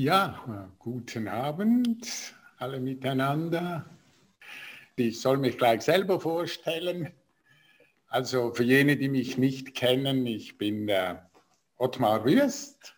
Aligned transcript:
Ja, 0.00 0.70
guten 0.78 1.26
Abend 1.26 2.32
alle 2.58 2.78
miteinander. 2.78 3.84
Ich 4.94 5.20
soll 5.20 5.38
mich 5.38 5.58
gleich 5.58 5.82
selber 5.82 6.20
vorstellen. 6.20 7.12
Also 8.06 8.54
für 8.54 8.62
jene, 8.62 8.96
die 8.96 9.08
mich 9.08 9.38
nicht 9.38 9.74
kennen, 9.74 10.24
ich 10.24 10.56
bin 10.56 10.86
der 10.86 11.28
Ottmar 11.78 12.24
Würst 12.24 12.94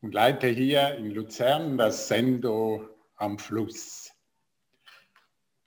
und 0.00 0.14
leite 0.14 0.46
hier 0.46 0.94
in 0.94 1.10
Luzern 1.10 1.76
das 1.76 2.08
Sendo 2.08 2.88
am 3.16 3.38
Fluss. 3.38 4.10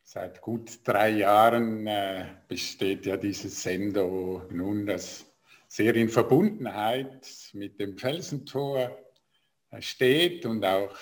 Seit 0.02 0.42
gut 0.42 0.80
drei 0.86 1.10
Jahren 1.12 1.86
äh, 1.86 2.26
besteht 2.48 3.06
ja 3.06 3.16
dieses 3.16 3.62
Sendo 3.62 4.42
nun, 4.50 4.88
das 4.88 5.24
sehr 5.68 5.94
in 5.94 6.10
Verbundenheit 6.10 7.52
mit 7.54 7.80
dem 7.80 7.96
Felsentor 7.96 9.03
steht 9.82 10.46
und 10.46 10.64
auch 10.66 10.96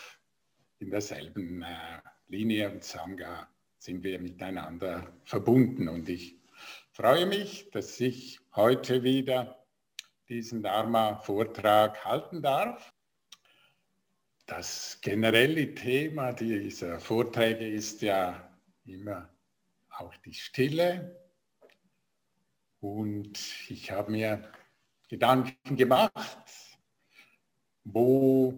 in 0.80 0.90
derselben 0.90 1.62
äh, 1.62 2.02
Linie 2.28 2.72
und 2.72 2.84
Sangha 2.84 3.48
sind 3.78 4.04
wir 4.04 4.20
miteinander 4.20 5.12
verbunden. 5.24 5.88
Und 5.88 6.08
ich 6.10 6.38
freue 6.92 7.26
mich, 7.26 7.70
dass 7.72 8.00
ich 8.00 8.40
heute 8.56 9.04
wieder 9.04 9.66
diesen 10.30 10.64
Dharma-Vortrag 10.64 12.06
halten 12.06 12.42
darf. 12.42 12.94
Das 14.46 15.00
generelle 15.02 15.74
Thema 15.76 16.34
dieser 16.34 17.00
Vorträge 17.00 17.68
ist 17.68 18.02
ja 18.02 18.50
immer 18.86 19.30
auch 19.90 20.16
die 20.18 20.34
Stille. 20.34 21.20
Und 22.80 23.40
ich 23.70 23.92
habe 23.92 24.12
mir 24.12 24.52
Gedanken 25.10 25.76
gemacht, 25.76 26.71
wo 27.84 28.54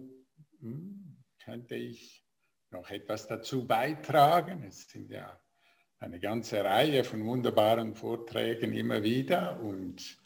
hm, 0.60 1.16
könnte 1.42 1.74
ich 1.74 2.24
noch 2.70 2.90
etwas 2.90 3.26
dazu 3.26 3.66
beitragen. 3.66 4.64
Es 4.64 4.88
sind 4.88 5.10
ja 5.10 5.40
eine 5.98 6.20
ganze 6.20 6.62
Reihe 6.64 7.04
von 7.04 7.24
wunderbaren 7.24 7.94
Vorträgen 7.94 8.72
immer 8.72 9.02
wieder 9.02 9.60
und 9.60 10.18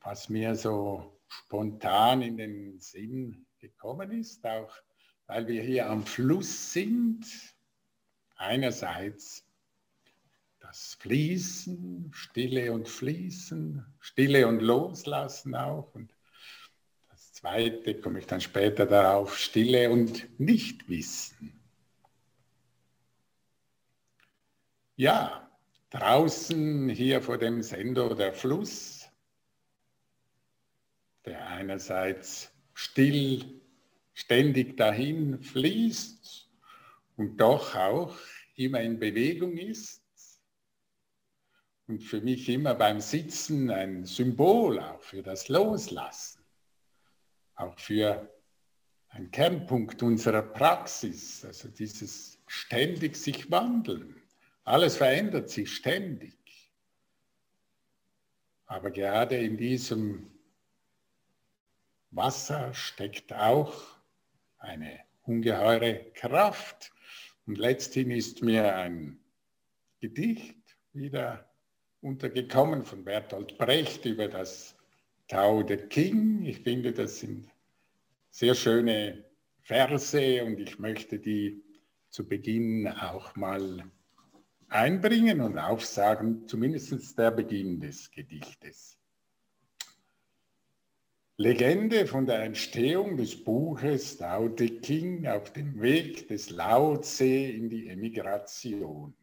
was 0.00 0.28
mir 0.28 0.54
so 0.54 1.20
spontan 1.28 2.22
in 2.22 2.36
den 2.36 2.78
Sinn 2.78 3.46
gekommen 3.58 4.12
ist, 4.12 4.44
auch 4.46 4.72
weil 5.26 5.46
wir 5.46 5.62
hier 5.62 5.88
am 5.88 6.06
Fluss 6.06 6.72
sind, 6.72 7.26
einerseits 8.36 9.44
das 10.60 10.96
Fließen, 11.00 12.10
Stille 12.12 12.72
und 12.72 12.88
Fließen, 12.88 13.84
Stille 14.00 14.46
und 14.46 14.60
Loslassen 14.60 15.54
auch 15.54 15.94
und 15.94 16.15
zweite 17.46 18.00
komme 18.00 18.18
ich 18.18 18.26
dann 18.26 18.40
später 18.40 18.86
darauf, 18.86 19.38
Stille 19.38 19.88
und 19.90 20.26
Nichtwissen. 20.40 21.52
Ja, 24.96 25.48
draußen 25.90 26.88
hier 26.88 27.22
vor 27.22 27.38
dem 27.38 27.62
Sender 27.62 28.16
der 28.16 28.32
Fluss, 28.32 29.08
der 31.24 31.46
einerseits 31.46 32.52
still, 32.74 33.60
ständig 34.12 34.76
dahin 34.76 35.40
fließt 35.40 36.50
und 37.16 37.36
doch 37.36 37.76
auch 37.76 38.16
immer 38.56 38.80
in 38.80 38.98
Bewegung 38.98 39.56
ist 39.56 40.02
und 41.86 42.02
für 42.02 42.20
mich 42.20 42.48
immer 42.48 42.74
beim 42.74 43.00
Sitzen 43.00 43.70
ein 43.70 44.04
Symbol 44.04 44.80
auch 44.80 45.02
für 45.02 45.22
das 45.22 45.48
Loslassen, 45.48 46.45
auch 47.56 47.78
für 47.78 48.30
ein 49.08 49.30
Kernpunkt 49.30 50.02
unserer 50.02 50.42
Praxis, 50.42 51.44
also 51.44 51.68
dieses 51.68 52.38
ständig 52.46 53.16
sich 53.16 53.50
wandeln. 53.50 54.22
Alles 54.64 54.96
verändert 54.96 55.48
sich 55.48 55.74
ständig. 55.74 56.36
Aber 58.66 58.90
gerade 58.90 59.36
in 59.36 59.56
diesem 59.56 60.30
Wasser 62.10 62.74
steckt 62.74 63.32
auch 63.32 63.96
eine 64.58 65.00
ungeheure 65.22 66.10
Kraft. 66.14 66.92
Und 67.46 67.58
letzthin 67.58 68.10
ist 68.10 68.42
mir 68.42 68.74
ein 68.74 69.20
Gedicht 70.00 70.76
wieder 70.92 71.48
untergekommen 72.00 72.84
von 72.84 73.04
Bertolt 73.04 73.56
Brecht 73.58 74.04
über 74.04 74.28
das 74.28 74.75
Tao 75.28 75.62
de 75.62 75.88
King. 75.88 76.44
Ich 76.44 76.60
finde, 76.60 76.92
das 76.92 77.20
sind 77.20 77.48
sehr 78.30 78.54
schöne 78.54 79.24
Verse 79.62 80.44
und 80.44 80.60
ich 80.60 80.78
möchte 80.78 81.18
die 81.18 81.62
zu 82.10 82.28
Beginn 82.28 82.86
auch 82.86 83.34
mal 83.34 83.84
einbringen 84.68 85.40
und 85.40 85.58
aufsagen, 85.58 86.46
zumindest 86.46 87.18
der 87.18 87.30
Beginn 87.30 87.80
des 87.80 88.10
Gedichtes. 88.10 88.98
Legende 91.38 92.06
von 92.06 92.24
der 92.24 92.44
Entstehung 92.44 93.16
des 93.16 93.44
Buches 93.44 94.16
Tao 94.16 94.48
Te 94.48 94.68
King 94.68 95.26
auf 95.26 95.52
dem 95.52 95.80
Weg 95.80 96.28
des 96.28 96.50
Lao 96.50 96.96
Tse 96.96 97.26
in 97.26 97.68
die 97.68 97.88
Emigration. 97.88 99.14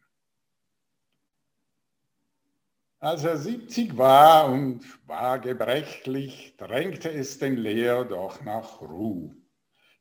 Als 3.04 3.22
er 3.22 3.36
70 3.36 3.98
war 3.98 4.50
und 4.50 4.82
war 5.06 5.38
gebrechlich, 5.38 6.56
drängte 6.56 7.12
es 7.12 7.38
den 7.38 7.58
Lehrer 7.58 8.06
doch 8.06 8.42
nach 8.42 8.80
Ruhe. 8.80 9.36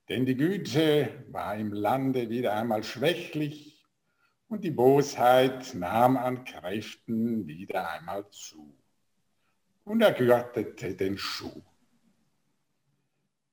Denn 0.08 0.25
die 0.25 0.38
Güte 0.38 1.09
war 1.28 1.58
im 1.58 1.74
Lande 1.74 2.30
wieder 2.30 2.53
einmal 2.53 2.81
schwächlich 2.81 3.86
und 4.47 4.64
die 4.64 4.72
Bosheit 4.72 5.74
nahm 5.74 6.16
an 6.16 6.46
Kräften 6.46 7.46
wieder 7.46 7.91
einmal 7.91 8.25
zu. 8.30 8.74
Und 9.84 10.00
er 10.00 10.14
gürtete 10.14 10.96
den 10.96 11.18
Schuh. 11.18 11.62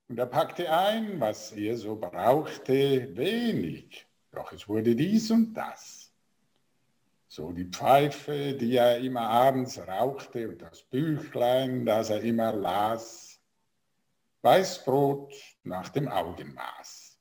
Und 0.07 0.17
er 0.17 0.27
packte 0.27 0.71
ein, 0.71 1.19
was 1.19 1.51
er 1.51 1.75
so 1.75 1.97
brauchte, 1.97 3.17
wenig, 3.17 4.07
doch 4.31 4.53
es 4.53 4.69
wurde 4.69 4.95
dies 4.95 5.29
und 5.29 5.53
das. 5.53 6.00
So 7.31 7.53
die 7.53 7.69
Pfeife, 7.69 8.53
die 8.53 8.75
er 8.75 8.97
immer 8.97 9.29
abends 9.29 9.79
rauchte 9.79 10.49
und 10.49 10.61
das 10.61 10.83
Büchlein, 10.83 11.85
das 11.85 12.09
er 12.09 12.21
immer 12.21 12.51
las, 12.51 13.39
Weißbrot 14.41 15.33
nach 15.63 15.87
dem 15.89 16.09
Augenmaß 16.09 17.11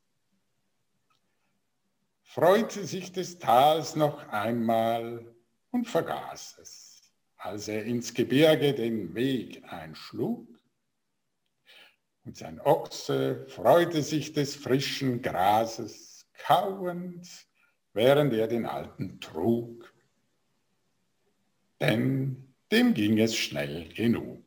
freute 2.30 2.86
sich 2.86 3.10
des 3.10 3.40
Tals 3.40 3.96
noch 3.96 4.28
einmal 4.28 5.34
und 5.72 5.88
vergaß 5.88 6.58
es, 6.62 7.02
als 7.36 7.66
er 7.66 7.84
ins 7.84 8.14
Gebirge 8.14 8.72
den 8.72 9.16
Weg 9.16 9.64
einschlug. 9.64 10.46
Und 12.24 12.36
sein 12.36 12.60
Ochse 12.60 13.46
freute 13.48 14.02
sich 14.02 14.32
des 14.32 14.54
frischen 14.54 15.22
Grases 15.22 16.24
kauend, 16.46 17.26
während 17.94 18.32
er 18.32 18.46
den 18.46 18.64
Alten 18.64 19.18
trug. 19.18 19.92
Denn 21.80 22.54
dem 22.70 22.94
ging 22.94 23.18
es 23.18 23.34
schnell 23.36 23.88
genug. 23.88 24.44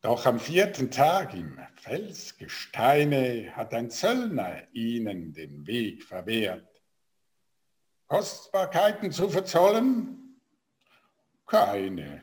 Doch 0.00 0.24
am 0.24 0.38
vierten 0.38 0.90
Tag 0.90 1.34
im 1.34 1.58
Felsgesteine 1.74 3.56
hat 3.56 3.74
ein 3.74 3.90
Zöllner 3.90 4.62
ihnen 4.72 5.32
den 5.32 5.66
Weg 5.66 6.04
verwehrt. 6.04 6.80
Kostbarkeiten 8.06 9.10
zu 9.10 9.28
verzollen? 9.28 10.38
Keine. 11.44 12.22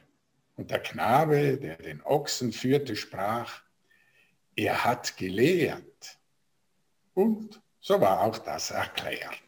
Und 0.55 0.71
der 0.71 0.79
Knabe, 0.79 1.57
der 1.57 1.75
den 1.75 2.01
Ochsen 2.03 2.53
führte, 2.53 2.95
sprach, 2.95 3.61
er 4.55 4.85
hat 4.85 5.17
gelehrt. 5.17 6.19
Und 7.13 7.61
so 7.81 7.99
war 7.99 8.21
auch 8.21 8.37
das 8.37 8.71
erklärt. 8.71 9.41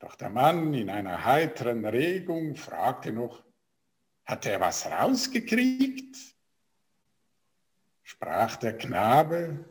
Doch 0.00 0.16
der 0.16 0.30
Mann 0.30 0.72
in 0.72 0.88
einer 0.88 1.24
heiteren 1.24 1.84
Regung 1.84 2.56
fragte 2.56 3.12
noch, 3.12 3.44
hat 4.24 4.46
er 4.46 4.58
was 4.58 4.86
rausgekriegt? 4.86 6.16
Sprach 8.02 8.56
der 8.56 8.76
Knabe, 8.78 9.64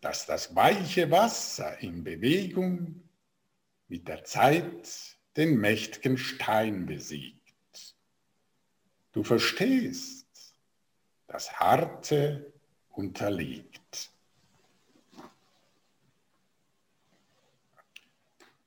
dass 0.00 0.26
das 0.26 0.54
weiche 0.56 1.10
Wasser 1.10 1.78
in 1.78 2.02
Bewegung 2.02 3.08
mit 3.86 4.08
der 4.08 4.24
Zeit 4.24 5.16
den 5.36 5.56
mächtigen 5.58 6.18
Stein 6.18 6.86
besiegt. 6.86 7.94
Du 9.12 9.22
verstehst, 9.22 10.26
das 11.28 11.60
Harte 11.60 12.52
unterliegt. 12.90 14.10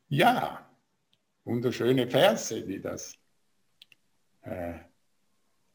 Ja, 0.08 0.66
wunderschöne 1.46 2.08
Verse, 2.08 2.62
die 2.62 2.80
das 2.80 3.18
äh, 4.42 4.80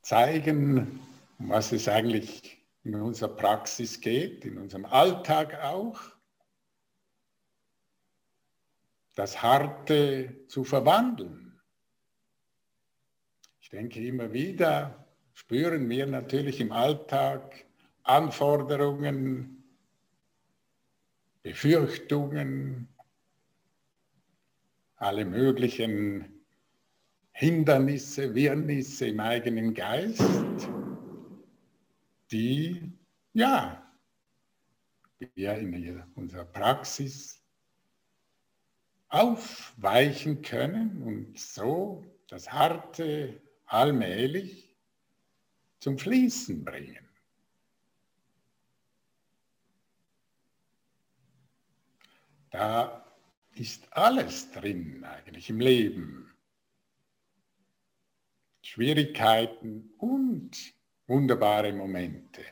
zeigen, 0.03 1.01
um 1.39 1.51
was 1.51 1.73
es 1.73 1.89
eigentlich 1.89 2.65
in 2.85 2.95
unserer 2.95 3.35
Praxis 3.35 4.01
geht, 4.01 4.45
in 4.45 4.59
unserem 4.59 4.85
Alltag 4.87 5.63
auch, 5.63 6.01
das 9.15 9.43
Harte 9.43 10.47
zu 10.47 10.65
verwandeln. 10.65 11.61
Ich 13.61 13.69
denke 13.69 14.01
immer 14.07 14.33
wieder, 14.33 15.07
spüren 15.35 15.89
wir 15.91 16.07
natürlich 16.07 16.61
im 16.61 16.73
Alltag 16.73 17.67
Anforderungen, 18.05 19.63
Befürchtungen, 21.43 22.89
alle 24.99 25.25
möglichen 25.25 26.43
Hindernisse, 27.33 28.35
Wirrnisse 28.35 29.07
im 29.07 29.21
eigenen 29.21 29.73
Geist, 29.73 30.69
die 32.31 32.93
ja 33.33 33.85
wir 35.19 35.55
in 35.57 36.03
unserer 36.15 36.45
Praxis 36.45 37.43
aufweichen 39.09 40.43
können 40.43 41.03
und 41.03 41.39
so 41.39 42.05
das 42.29 42.53
Harte 42.53 43.41
allmählich 43.67 44.77
zum 45.81 45.99
Fließen 45.99 46.65
bringen. 46.65 47.09
Da 52.51 53.08
ist 53.59 53.93
alles 53.93 54.51
drin 54.53 55.05
eigentlich 55.05 55.51
im 55.51 55.61
Leben. 55.61 56.35
Schwierigkeiten 58.63 59.91
und 59.99 60.51
wunderbare 61.07 61.73
Momente. 61.73 62.43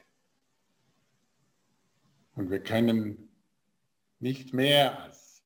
Und 2.34 2.50
wir 2.50 2.62
können 2.62 3.28
nicht 4.20 4.54
mehr 4.54 5.02
als 5.02 5.42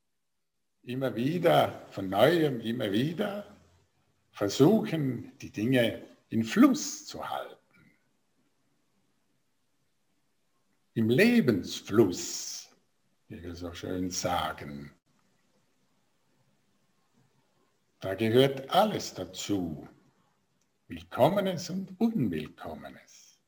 immer 0.83 1.15
wieder, 1.15 1.87
von 1.91 2.09
neuem, 2.09 2.61
immer 2.61 2.91
wieder 2.93 3.57
versuchen, 4.33 5.33
die 5.39 5.51
Dinge 5.51 6.03
in 6.29 6.45
Fluss 6.45 7.07
zu 7.07 7.29
halten. 7.29 7.57
Im 10.95 11.09
Lebensfluss 11.09 12.61
wie 13.31 13.43
wir 13.45 13.55
so 13.55 13.73
schön 13.73 14.11
sagen. 14.11 14.91
Da 18.01 18.15
gehört 18.15 18.71
alles 18.71 19.13
dazu, 19.13 19.87
Willkommenes 20.89 21.69
und 21.69 22.01
Unwillkommenes. 22.01 23.39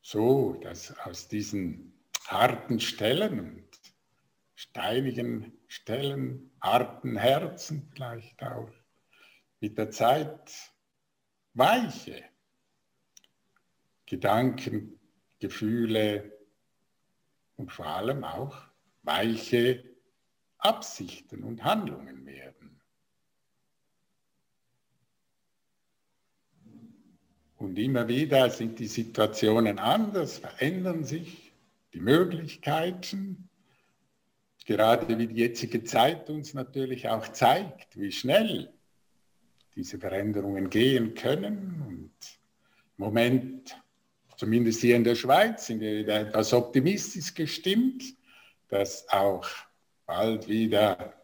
So, 0.00 0.54
dass 0.62 0.96
aus 1.00 1.26
diesen 1.26 1.92
harten 2.28 2.78
Stellen 2.78 3.40
und 3.40 3.68
steinigen 4.54 5.58
Stellen, 5.66 6.52
harten 6.60 7.16
Herzen 7.16 7.90
vielleicht 7.92 8.40
auch, 8.44 8.70
mit 9.58 9.76
der 9.76 9.90
Zeit 9.90 10.72
weiche 11.54 12.22
Gedanken 14.06 15.00
Gefühle 15.40 16.38
und 17.56 17.72
vor 17.72 17.86
allem 17.86 18.22
auch 18.22 18.56
weiche 19.02 19.91
Absichten 20.62 21.42
und 21.42 21.64
Handlungen 21.64 22.24
werden. 22.24 22.80
Und 27.56 27.78
immer 27.78 28.08
wieder 28.08 28.50
sind 28.50 28.78
die 28.78 28.86
Situationen 28.86 29.78
anders, 29.78 30.38
verändern 30.38 31.04
sich 31.04 31.52
die 31.92 32.00
Möglichkeiten, 32.00 33.48
gerade 34.66 35.18
wie 35.18 35.26
die 35.26 35.36
jetzige 35.36 35.84
Zeit 35.84 36.28
uns 36.30 36.54
natürlich 36.54 37.08
auch 37.08 37.28
zeigt, 37.28 37.98
wie 37.98 38.10
schnell 38.10 38.72
diese 39.74 39.98
Veränderungen 39.98 40.70
gehen 40.70 41.14
können. 41.14 41.82
Und 41.86 42.12
im 42.98 43.04
Moment 43.04 43.76
zumindest 44.36 44.80
hier 44.80 44.96
in 44.96 45.04
der 45.04 45.14
Schweiz 45.14 45.66
sind 45.66 45.78
wir 45.78 45.98
wieder 45.98 46.20
etwas 46.20 46.52
optimistisch 46.52 47.32
gestimmt, 47.32 48.02
dass 48.68 49.08
auch 49.08 49.48
bald 50.14 50.46
wieder 50.46 51.14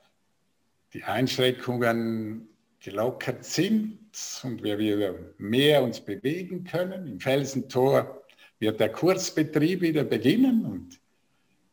die 0.94 1.04
Einschränkungen 1.04 2.48
gelockert 2.80 3.44
sind 3.44 3.98
und 4.42 4.62
wir 4.62 4.78
wieder 4.78 5.14
mehr 5.36 5.82
uns 5.82 6.00
bewegen 6.00 6.64
können. 6.64 7.06
Im 7.06 7.20
Felsentor 7.20 8.24
wird 8.58 8.80
der 8.80 8.90
Kursbetrieb 8.90 9.82
wieder 9.82 10.04
beginnen 10.04 10.64
und 10.64 11.00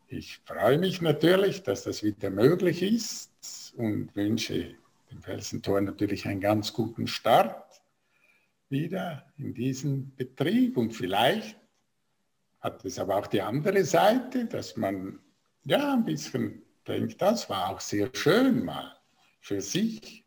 ich 0.09 0.39
freue 0.45 0.77
mich 0.77 1.01
natürlich, 1.01 1.63
dass 1.63 1.83
das 1.83 2.03
wieder 2.03 2.29
möglich 2.29 2.83
ist 2.83 3.73
und 3.77 4.13
wünsche 4.13 4.75
dem 5.09 5.21
Felsentor 5.21 5.79
natürlich 5.79 6.25
einen 6.25 6.41
ganz 6.41 6.73
guten 6.73 7.07
Start 7.07 7.81
wieder 8.67 9.25
in 9.37 9.53
diesen 9.53 10.13
Betrieb. 10.17 10.75
Und 10.75 10.91
vielleicht 10.91 11.57
hat 12.59 12.83
es 12.83 12.99
aber 12.99 13.15
auch 13.15 13.27
die 13.27 13.41
andere 13.41 13.85
Seite, 13.85 14.45
dass 14.45 14.75
man 14.75 15.19
ja 15.63 15.93
ein 15.93 16.03
bisschen 16.03 16.64
denkt, 16.87 17.21
das 17.21 17.49
war 17.49 17.69
auch 17.69 17.79
sehr 17.79 18.09
schön 18.13 18.63
mal 18.63 18.95
für 19.39 19.61
sich 19.61 20.25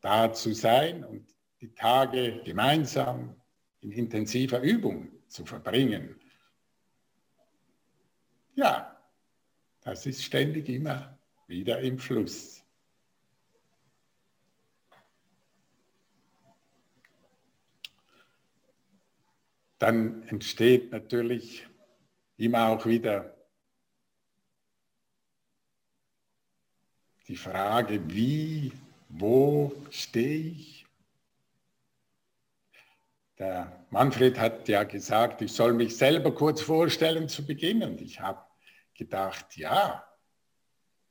da 0.00 0.32
zu 0.32 0.52
sein 0.52 1.04
und 1.04 1.26
die 1.60 1.72
Tage 1.74 2.42
gemeinsam 2.44 3.36
in 3.80 3.92
intensiver 3.92 4.60
Übung 4.60 5.08
zu 5.28 5.44
verbringen. 5.44 6.20
Ja, 8.54 9.00
das 9.80 10.06
ist 10.06 10.22
ständig 10.22 10.68
immer 10.68 11.18
wieder 11.46 11.80
im 11.80 11.98
Fluss. 11.98 12.62
dann 19.82 20.22
entsteht 20.28 20.92
natürlich 20.92 21.66
immer 22.36 22.68
auch 22.68 22.86
wieder 22.86 23.34
die 27.28 27.36
Frage, 27.36 28.00
wie, 28.12 28.72
wo 29.08 29.72
stehe 29.90 30.52
ich? 30.52 30.86
Der 33.38 33.86
Manfred 33.90 34.38
hat 34.38 34.68
ja 34.68 34.84
gesagt, 34.84 35.42
ich 35.42 35.52
soll 35.52 35.72
mich 35.72 35.96
selber 35.96 36.34
kurz 36.34 36.60
vorstellen 36.60 37.28
zu 37.28 37.46
Beginn 37.46 37.98
ich 37.98 38.20
habe 38.20 38.40
gedacht, 38.94 39.56
ja, 39.56 40.06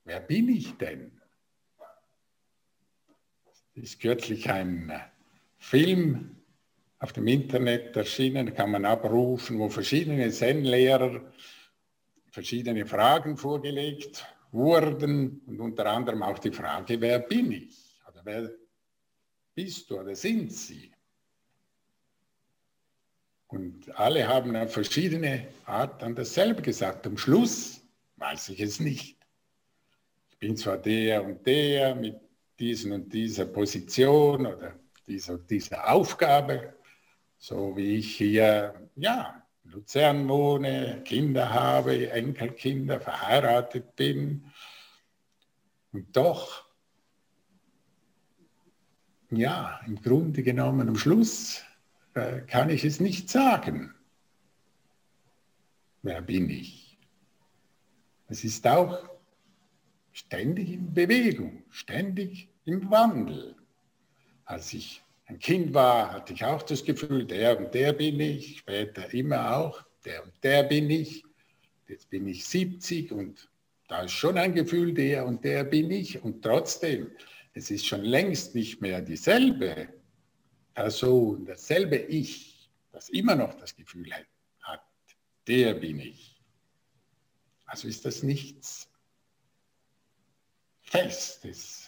wer 0.04 0.20
bin 0.20 0.50
ich 0.50 0.78
denn? 0.78 1.20
Es 3.76 3.84
ist 3.84 4.02
kürzlich 4.02 4.50
ein 4.50 4.94
Film 5.58 6.38
auf 7.00 7.14
dem 7.14 7.28
Internet 7.28 7.96
erschienen, 7.98 8.54
kann 8.54 8.72
man 8.72 8.86
abrufen, 8.86 9.58
wo 9.60 9.70
verschiedene 9.70 10.30
Zen-Lehrer 10.30 11.22
verschiedene 12.30 12.86
Fragen 12.86 13.38
vorgelegt 13.38 14.26
wurden 14.52 15.42
und 15.46 15.60
unter 15.60 15.86
anderem 15.86 16.24
auch 16.24 16.40
die 16.40 16.52
Frage, 16.52 17.00
wer 17.00 17.20
bin 17.20 17.52
ich? 17.52 18.00
Oder 18.08 18.22
wer 18.24 18.52
bist 19.56 19.90
du 19.90 20.00
oder 20.00 20.16
sind 20.16 20.52
sie? 20.52 20.92
Und 23.48 23.94
alle 24.00 24.28
haben 24.28 24.56
auf 24.56 24.74
verschiedene 24.74 25.48
Art 25.66 26.02
dann 26.02 26.16
dasselbe 26.16 26.62
gesagt. 26.62 27.06
Am 27.06 27.18
Schluss 27.18 27.82
weiß 28.16 28.50
ich 28.50 28.62
es 28.62 28.80
nicht. 28.80 29.18
Ich 30.30 30.38
bin 30.38 30.56
zwar 30.56 30.78
der 30.78 31.24
und 31.24 31.46
der 31.46 31.96
mit 31.96 32.16
diesen 32.58 32.94
und 32.94 33.12
dieser 33.12 33.46
Position 33.46 34.46
oder 34.46 34.80
dieser, 35.08 35.38
dieser 35.38 35.92
Aufgabe, 35.92 36.76
so 37.38 37.76
wie 37.76 37.98
ich 37.98 38.16
hier, 38.16 38.90
ja, 38.96 39.41
Luzern 39.64 40.28
wohne, 40.28 41.02
Kinder 41.06 41.52
habe, 41.54 42.10
Enkelkinder, 42.12 43.00
verheiratet 43.00 43.96
bin. 43.96 44.52
Und 45.94 46.16
doch, 46.16 46.66
ja, 49.30 49.80
im 49.86 50.02
Grunde 50.02 50.44
genommen 50.44 50.90
am 50.90 50.96
Schluss 50.96 51.64
äh, 52.14 52.42
kann 52.42 52.70
ich 52.70 52.84
es 52.84 53.00
nicht 53.00 53.30
sagen. 53.30 53.94
Wer 56.02 56.22
bin 56.22 56.50
ich? 56.50 56.98
Es 58.28 58.44
ist 58.44 58.66
auch 58.68 59.10
ständig 60.12 60.72
in 60.72 60.94
Bewegung, 60.94 61.64
ständig 61.70 62.50
im 62.66 62.90
Wandel. 62.90 63.56
Als 64.46 64.74
ich 64.74 65.02
ein 65.32 65.40
Kind 65.40 65.74
war, 65.74 66.12
hatte 66.12 66.34
ich 66.34 66.44
auch 66.44 66.62
das 66.62 66.84
Gefühl, 66.84 67.26
der 67.26 67.58
und 67.58 67.74
der 67.74 67.94
bin 67.94 68.20
ich, 68.20 68.60
später 68.60 69.14
immer 69.14 69.56
auch, 69.56 69.82
der 70.04 70.24
und 70.24 70.34
der 70.44 70.64
bin 70.64 70.90
ich. 70.90 71.24
Jetzt 71.88 72.10
bin 72.10 72.28
ich 72.28 72.46
70 72.46 73.14
und 73.14 73.50
da 73.88 74.04
ist 74.04 74.12
schon 74.12 74.38
ein 74.38 74.54
Gefühl, 74.54 74.94
der 74.94 75.26
und 75.26 75.44
der 75.46 75.64
bin 75.64 75.90
ich. 75.90 76.22
Und 76.22 76.42
trotzdem, 76.42 77.12
es 77.54 77.72
ist 77.72 77.86
schon 77.86 78.04
längst 78.04 78.56
nicht 78.56 78.82
mehr 78.82 79.02
dieselbe 79.02 79.88
Person, 80.74 81.46
dasselbe 81.46 81.96
Ich, 81.96 82.70
das 82.92 83.08
immer 83.08 83.36
noch 83.36 83.54
das 83.54 83.74
Gefühl 83.74 84.12
hat, 84.62 84.82
der 85.48 85.76
bin 85.76 86.00
ich. 86.00 86.42
Also 87.66 87.88
ist 87.88 88.04
das 88.04 88.22
nichts 88.22 88.90
Festes. 90.82 91.81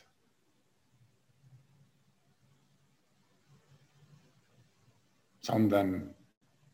Sondern 5.46 6.16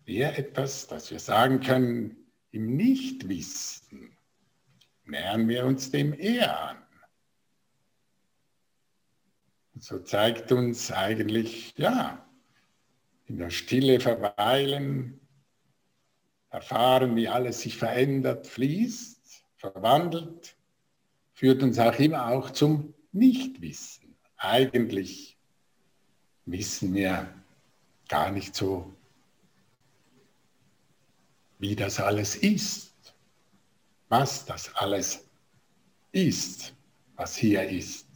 eher 0.05 0.37
etwas, 0.37 0.87
das 0.87 1.11
wir 1.11 1.19
sagen 1.19 1.59
können, 1.59 2.15
im 2.51 2.75
Nichtwissen 2.75 4.17
nähern 5.05 5.47
wir 5.47 5.65
uns 5.65 5.91
dem 5.91 6.13
eher 6.13 6.59
an. 6.69 6.77
Und 9.73 9.83
so 9.83 9.99
zeigt 9.99 10.51
uns 10.51 10.91
eigentlich, 10.91 11.73
ja, 11.77 12.27
in 13.25 13.37
der 13.37 13.49
Stille 13.49 13.99
verweilen, 13.99 15.19
erfahren, 16.49 17.15
wie 17.15 17.27
alles 17.27 17.61
sich 17.61 17.77
verändert, 17.77 18.47
fließt, 18.47 19.45
verwandelt, 19.55 20.57
führt 21.33 21.63
uns 21.63 21.79
auch 21.79 21.97
immer 21.99 22.27
auch 22.27 22.49
zum 22.49 22.93
Nichtwissen. 23.11 24.15
Eigentlich 24.35 25.37
wissen 26.45 26.93
wir 26.93 27.38
gar 28.09 28.31
nicht 28.31 28.55
so, 28.55 28.93
wie 31.59 31.75
das 31.75 31.99
alles 31.99 32.35
ist, 32.35 33.15
was 34.09 34.45
das 34.45 34.75
alles 34.75 35.29
ist, 36.11 36.75
was 37.15 37.37
hier 37.37 37.69
ist. 37.69 38.07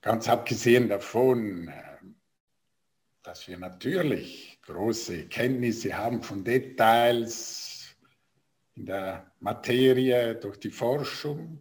Ganz 0.00 0.28
abgesehen 0.28 0.88
davon, 0.88 1.70
dass 3.22 3.46
wir 3.46 3.58
natürlich 3.58 4.58
große 4.62 5.28
Kenntnisse 5.28 5.94
haben 5.94 6.22
von 6.22 6.42
Details 6.42 7.94
in 8.74 8.86
der 8.86 9.30
Materie 9.40 10.36
durch 10.36 10.58
die 10.60 10.70
Forschung. 10.70 11.60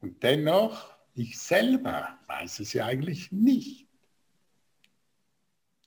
Und 0.00 0.22
dennoch, 0.22 0.94
ich 1.14 1.38
selber 1.38 2.18
weiß 2.40 2.60
es 2.60 2.72
ja 2.72 2.86
eigentlich 2.86 3.30
nicht. 3.32 3.86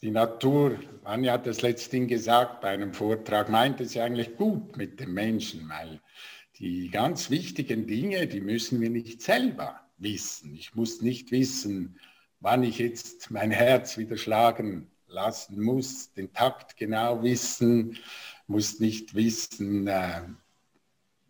Die 0.02 0.12
Natur, 0.12 0.80
Anja 1.04 1.34
hat 1.34 1.48
das 1.48 1.62
letztens 1.62 2.08
gesagt 2.08 2.62
bei 2.62 2.70
einem 2.70 2.94
Vortrag, 2.94 3.50
meint 3.50 3.82
es 3.82 3.96
ja 3.96 4.06
eigentlich 4.06 4.36
gut 4.36 4.78
mit 4.78 5.00
dem 5.00 5.14
Menschen, 5.14 5.68
weil 5.70 6.00
die 6.60 6.90
ganz 6.90 7.30
wichtigen 7.30 7.88
Dinge, 7.88 8.28
die 8.28 8.42
müssen 8.42 8.80
wir 8.80 8.90
nicht 8.90 9.22
selber 9.22 9.82
wissen. 9.98 10.54
Ich 10.54 10.76
muss 10.76 11.02
nicht 11.02 11.32
wissen, 11.32 12.00
wann 12.40 12.64
ich 12.64 12.78
jetzt 12.78 13.32
mein 13.32 13.52
Herz 13.52 13.98
wieder 13.98 14.18
schlagen 14.18 14.92
lassen 15.08 15.62
muss, 15.62 16.14
den 16.14 16.32
Takt 16.32 16.78
genau 16.78 17.24
wissen, 17.24 17.98
muss 18.46 18.80
nicht 18.80 19.16
wissen, 19.16 19.88
äh, 19.88 20.22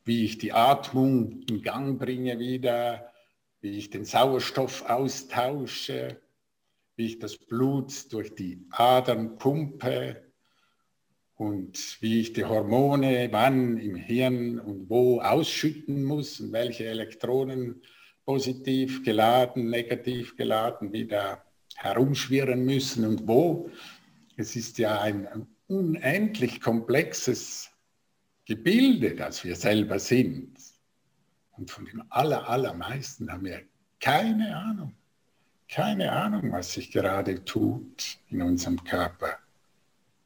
wie 0.03 0.25
ich 0.25 0.37
die 0.37 0.53
Atmung 0.53 1.41
in 1.49 1.61
Gang 1.61 1.97
bringe 1.99 2.37
wieder, 2.39 3.11
wie 3.61 3.77
ich 3.77 3.89
den 3.89 4.05
Sauerstoff 4.05 4.83
austausche, 4.89 6.21
wie 6.95 7.05
ich 7.07 7.19
das 7.19 7.37
Blut 7.37 8.11
durch 8.11 8.35
die 8.35 8.65
Adern 8.71 9.37
pumpe 9.37 10.23
und 11.35 11.97
wie 12.01 12.21
ich 12.21 12.33
die 12.33 12.45
Hormone 12.45 13.29
wann 13.31 13.77
im 13.77 13.95
Hirn 13.95 14.59
und 14.59 14.89
wo 14.89 15.21
ausschütten 15.21 16.03
muss 16.03 16.39
und 16.39 16.51
welche 16.51 16.85
Elektronen 16.85 17.81
positiv 18.25 19.03
geladen, 19.03 19.69
negativ 19.69 20.35
geladen 20.35 20.91
wieder 20.91 21.43
herumschwirren 21.75 22.65
müssen 22.65 23.05
und 23.05 23.27
wo. 23.27 23.69
Es 24.35 24.55
ist 24.55 24.77
ja 24.79 24.99
ein 24.99 25.47
unendlich 25.67 26.59
komplexes 26.59 27.69
Gebilde, 28.45 29.15
das 29.15 29.43
wir 29.43 29.55
selber 29.55 29.99
sind. 29.99 30.56
Und 31.57 31.71
von 31.71 31.85
dem 31.85 32.03
aller, 32.09 32.47
allermeisten 32.47 33.31
haben 33.31 33.45
wir 33.45 33.61
keine 33.99 34.55
Ahnung. 34.55 34.93
Keine 35.69 36.11
Ahnung, 36.11 36.51
was 36.51 36.73
sich 36.73 36.91
gerade 36.91 37.43
tut 37.43 38.19
in 38.29 38.41
unserem 38.41 38.81
Körper. 38.83 39.37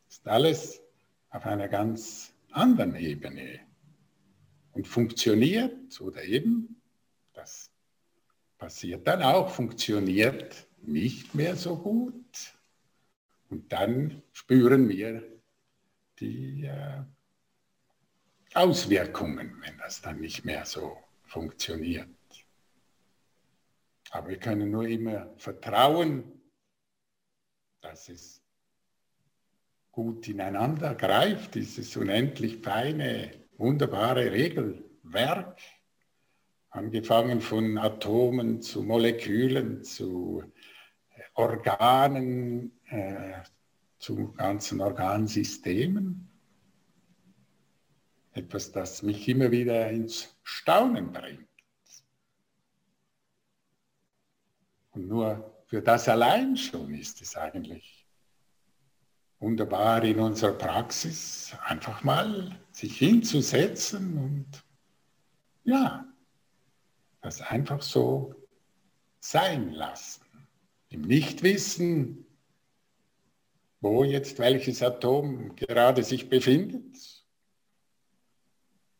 Ist 0.09 0.27
alles 0.27 0.81
auf 1.29 1.45
einer 1.45 1.67
ganz 1.67 2.33
anderen 2.51 2.95
Ebene 2.95 3.61
und 4.73 4.87
funktioniert 4.87 5.99
oder 6.01 6.23
eben 6.23 6.81
das 7.33 7.71
passiert 8.57 9.07
dann 9.07 9.23
auch, 9.23 9.49
funktioniert 9.49 10.67
nicht 10.83 11.33
mehr 11.33 11.55
so 11.55 11.77
gut. 11.77 12.53
Und 13.49 13.71
dann 13.73 14.21
spüren 14.31 14.87
wir 14.87 15.23
die 16.19 16.65
äh, 16.65 17.01
Auswirkungen, 18.53 19.57
wenn 19.61 19.77
das 19.79 20.01
dann 20.01 20.19
nicht 20.19 20.45
mehr 20.45 20.65
so 20.65 20.97
funktioniert. 21.31 22.09
Aber 24.11 24.27
wir 24.27 24.37
können 24.37 24.69
nur 24.69 24.85
immer 24.85 25.33
vertrauen, 25.37 26.41
dass 27.79 28.09
es 28.09 28.41
gut 29.91 30.27
ineinander 30.27 30.93
greift, 30.93 31.55
dieses 31.55 31.95
unendlich 31.95 32.57
feine, 32.57 33.31
wunderbare 33.57 34.31
Regelwerk 34.31 35.57
angefangen 36.69 37.39
von 37.39 37.77
Atomen 37.77 38.61
zu 38.61 38.83
Molekülen, 38.83 39.83
zu 39.85 40.43
äh, 41.15 41.21
Organen, 41.35 42.77
äh, 42.89 43.41
zu 43.99 44.33
ganzen 44.33 44.81
Organsystemen. 44.81 46.30
Etwas, 48.33 48.71
das 48.71 49.03
mich 49.03 49.27
immer 49.27 49.51
wieder 49.51 49.89
ins 49.89 50.35
Staunen 50.43 51.11
bringt. 51.11 51.47
Und 54.91 55.07
nur 55.07 55.63
für 55.67 55.81
das 55.81 56.07
allein 56.07 56.57
schon 56.57 56.93
ist 56.93 57.21
es 57.21 57.35
eigentlich 57.35 58.05
wunderbar 59.39 60.03
in 60.03 60.19
unserer 60.19 60.53
Praxis, 60.53 61.55
einfach 61.65 62.03
mal 62.03 62.59
sich 62.71 62.97
hinzusetzen 62.97 64.17
und 64.17 64.63
ja, 65.63 66.05
das 67.21 67.41
einfach 67.41 67.81
so 67.81 68.35
sein 69.19 69.71
lassen. 69.71 70.23
Im 70.89 71.01
Nichtwissen, 71.01 72.25
wo 73.79 74.03
jetzt 74.03 74.39
welches 74.39 74.83
Atom 74.83 75.55
gerade 75.55 76.03
sich 76.03 76.29
befindet. 76.29 77.20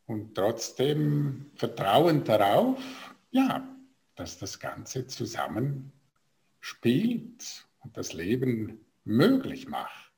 Und 0.06 0.34
trotzdem 0.34 1.50
vertrauen 1.54 2.24
darauf, 2.24 3.14
ja, 3.30 3.68
dass 4.14 4.38
das 4.38 4.58
Ganze 4.58 5.06
zusammen 5.06 5.92
spielt 6.60 7.66
und 7.80 7.96
das 7.96 8.12
Leben 8.12 8.84
möglich 9.04 9.68
macht. 9.68 10.12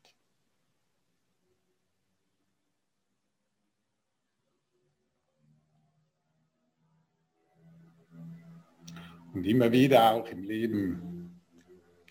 Und 9.32 9.44
immer 9.46 9.72
wieder 9.72 10.12
auch 10.12 10.28
im 10.28 10.44
Leben 10.44 11.40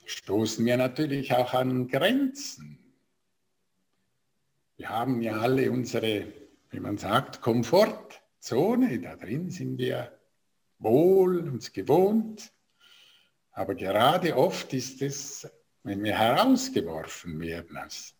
stoßen 0.05 0.65
wir 0.65 0.75
natürlich 0.75 1.33
auch 1.33 1.53
an 1.53 1.87
Grenzen. 1.87 2.77
Wir 4.75 4.89
haben 4.89 5.21
ja 5.21 5.39
alle 5.39 5.71
unsere, 5.71 6.27
wie 6.73 6.79
man 6.79 6.97
sagt, 6.97 7.41
Komfortzone. 7.41 8.99
Da 8.99 9.15
drin 9.15 9.49
sind 9.51 9.77
wir 9.77 10.17
wohl, 10.79 11.47
uns 11.47 11.71
gewohnt. 11.71 12.51
Aber 13.51 13.75
gerade 13.75 14.35
oft 14.35 14.73
ist 14.73 15.01
es, 15.01 15.49
wenn 15.83 16.03
wir 16.03 16.17
herausgeworfen 16.17 17.39
werden 17.39 17.77
aus 17.77 18.15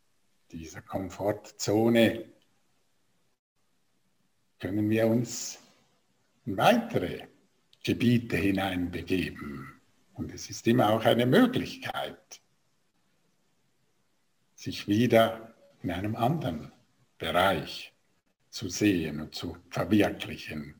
dieser 0.51 0.81
Komfortzone, 0.81 2.31
können 4.59 4.89
wir 4.89 5.07
uns 5.07 5.59
in 6.45 6.55
weitere 6.55 7.27
Gebiete 7.83 8.37
hineinbegeben. 8.37 9.81
Und 10.13 10.31
es 10.31 10.49
ist 10.49 10.67
immer 10.67 10.91
auch 10.91 11.03
eine 11.05 11.25
Möglichkeit, 11.25 12.41
sich 14.55 14.87
wieder 14.87 15.55
in 15.81 15.91
einem 15.91 16.15
anderen 16.15 16.71
Bereich 17.17 17.92
zu 18.53 18.69
sehen 18.69 19.19
und 19.19 19.33
zu 19.33 19.57
verwirklichen. 19.71 20.79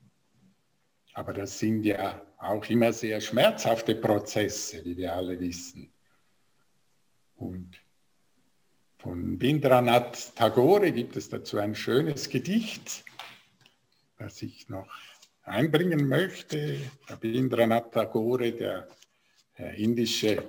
Aber 1.16 1.34
das 1.34 1.58
sind 1.58 1.84
ja 1.84 2.24
auch 2.38 2.64
immer 2.70 2.94
sehr 2.94 3.20
schmerzhafte 3.20 3.96
Prozesse, 3.96 4.86
wie 4.86 4.96
wir 4.96 5.16
alle 5.16 5.40
wissen. 5.40 5.92
Und 7.36 7.82
von 9.00 9.40
Bindranath 9.40 10.36
Tagore 10.36 10.92
gibt 10.92 11.16
es 11.16 11.30
dazu 11.30 11.58
ein 11.58 11.74
schönes 11.74 12.30
Gedicht, 12.30 13.04
das 14.20 14.44
ich 14.44 14.70
noch 14.70 14.94
einbringen 15.42 16.08
möchte. 16.08 16.78
Rabindranath 17.08 17.92
Tagore, 17.92 18.52
der 18.52 18.88
indische 19.76 20.48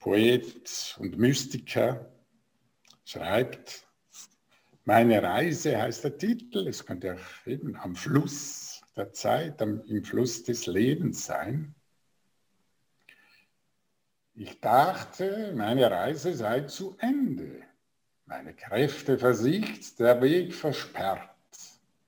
Poet 0.00 0.96
und 0.98 1.16
Mystiker, 1.16 2.12
schreibt, 3.06 3.86
meine 4.84 5.22
Reise 5.22 5.80
heißt 5.80 6.04
der 6.04 6.18
Titel, 6.18 6.68
es 6.68 6.84
könnte 6.84 7.14
auch 7.14 7.46
eben 7.46 7.76
am 7.76 7.96
Fluss 7.96 8.82
der 8.96 9.12
Zeit, 9.12 9.60
am, 9.62 9.82
im 9.86 10.04
Fluss 10.04 10.44
des 10.44 10.66
Lebens 10.66 11.24
sein. 11.24 11.74
Ich 14.34 14.60
dachte, 14.60 15.52
meine 15.54 15.90
Reise 15.90 16.34
sei 16.34 16.62
zu 16.62 16.96
Ende, 16.98 17.62
meine 18.26 18.54
Kräfte 18.54 19.18
versiegt, 19.18 19.98
der 20.00 20.20
Weg 20.20 20.54
versperrt, 20.54 21.30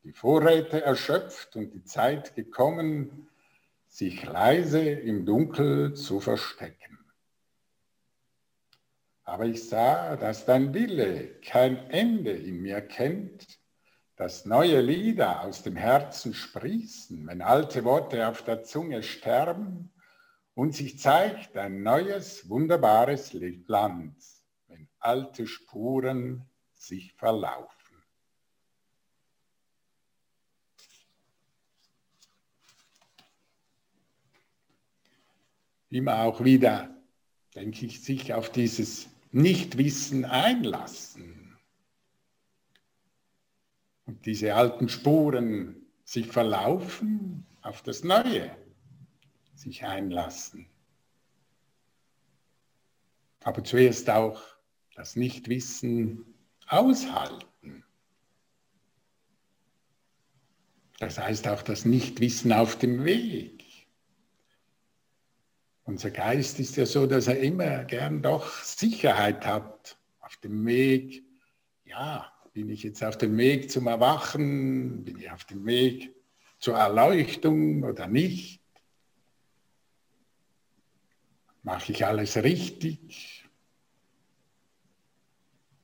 die 0.03 0.13
Vorräte 0.13 0.83
erschöpft 0.83 1.57
und 1.57 1.73
die 1.73 1.85
Zeit 1.85 2.35
gekommen, 2.35 3.29
sich 3.89 4.25
leise 4.25 4.81
im 4.81 5.25
Dunkel 5.25 5.95
zu 5.95 6.21
verstecken. 6.21 6.86
Aber 9.27 9.45
ich 9.45 9.69
sah, 9.69 10.17
dass 10.17 10.47
dein 10.47 10.73
Wille 10.73 11.41
kein 11.41 11.91
Ende 11.91 12.31
in 12.31 12.63
mir 12.63 12.81
kennt, 12.81 13.59
dass 14.15 14.47
neue 14.47 14.81
Lieder 14.81 15.43
aus 15.43 15.65
dem 15.65 15.75
Herzen 15.75 16.33
sprießen, 16.33 17.27
wenn 17.27 17.43
alte 17.43 17.85
Worte 17.85 18.29
auf 18.29 18.43
der 18.43 18.63
Zunge 18.63 19.03
sterben 19.03 19.93
und 20.55 20.77
sich 20.77 21.01
zeigt 21.01 21.57
ein 21.57 21.83
neues, 21.83 22.49
wunderbares 22.49 23.33
Land, 23.33 24.17
wenn 24.69 24.89
alte 25.01 25.49
Spuren 25.49 26.49
sich 26.73 27.13
verlaufen. 27.15 27.77
immer 35.89 36.23
auch 36.23 36.45
wieder, 36.45 36.95
denke 37.55 37.87
ich, 37.87 38.03
sich 38.03 38.35
auf 38.35 38.51
dieses 38.51 39.09
Nichtwissen 39.37 40.25
einlassen 40.25 41.59
und 44.07 44.25
diese 44.25 44.55
alten 44.55 44.89
Spuren 44.89 45.77
sich 46.05 46.29
verlaufen, 46.29 47.47
auf 47.61 47.83
das 47.83 48.03
Neue 48.03 48.57
sich 49.55 49.85
einlassen. 49.85 50.67
Aber 53.45 53.63
zuerst 53.63 54.09
auch 54.09 54.43
das 54.95 55.17
Nichtwissen 55.17 56.25
aushalten. 56.67 57.85
Das 60.99 61.19
heißt 61.19 61.47
auch 61.49 61.61
das 61.61 61.85
Nichtwissen 61.85 62.55
auf 62.55 62.79
dem 62.79 63.05
Weg. 63.05 63.56
Unser 65.87 66.11
Geist 66.11 66.59
ist 66.59 66.77
ja 66.77 66.85
so, 66.85 67.07
dass 67.07 67.29
er 67.29 67.39
immer 67.39 67.85
gern 67.85 68.21
doch 68.21 68.53
Sicherheit 68.65 69.47
hat 69.47 69.97
auf 70.19 70.37
dem 70.39 70.67
Weg. 70.67 71.23
Ja, 71.85 72.33
bin 72.53 72.69
ich 72.71 72.83
jetzt 72.83 73.05
auf 73.05 73.17
dem 73.17 73.39
Weg 73.39 73.71
zum 73.71 73.87
Erwachen? 73.87 75.05
Bin 75.05 75.17
ich 75.19 75.31
auf 75.31 75.45
dem 75.45 75.65
Weg 75.65 76.13
zur 76.59 76.75
Erleuchtung 76.75 77.85
oder 77.85 78.09
nicht? 78.09 78.61
Mache 81.63 81.93
ich 81.93 82.05
alles 82.05 82.37
richtig? 82.37 83.49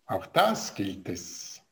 Auch 0.07 0.27
das 0.27 0.75
gilt 0.75 1.09
es 1.09 1.63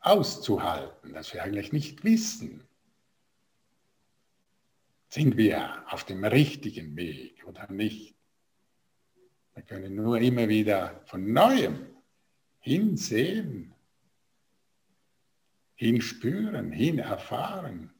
auszuhalten, 0.00 1.12
dass 1.12 1.34
wir 1.34 1.42
eigentlich 1.42 1.70
nicht 1.70 2.02
wissen. 2.02 2.66
Sind 5.14 5.36
wir 5.36 5.84
auf 5.92 6.02
dem 6.02 6.24
richtigen 6.24 6.96
Weg 6.96 7.46
oder 7.46 7.70
nicht? 7.70 8.16
Wir 9.54 9.62
können 9.62 9.94
nur 9.94 10.18
immer 10.18 10.48
wieder 10.48 11.04
von 11.04 11.32
neuem 11.32 11.86
hinsehen, 12.58 13.72
hinspüren, 15.76 16.72
hinerfahren. 16.72 17.94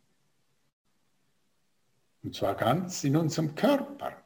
Und 2.25 2.35
zwar 2.35 2.57
ganz 2.57 3.05
in 3.05 3.15
unserem 3.15 3.55
Körper. 3.55 4.21